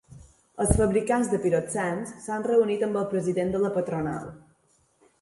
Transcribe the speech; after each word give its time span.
Els 0.63 0.71
fabricants 0.79 1.29
de 1.33 1.41
piroxens 1.43 2.15
s'han 2.25 2.49
reunit 2.51 2.89
amb 2.91 3.01
el 3.05 3.09
president 3.15 3.57
de 3.57 3.65
la 3.67 3.75
patronal. 3.81 4.31